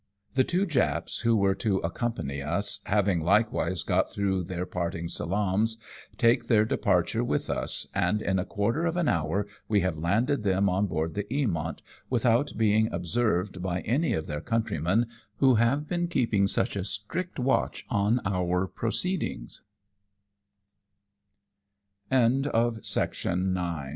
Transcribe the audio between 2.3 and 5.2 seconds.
us having likewise got through their parting